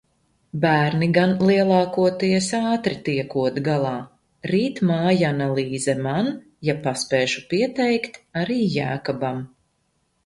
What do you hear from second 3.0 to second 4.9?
tiekot galā. Rīt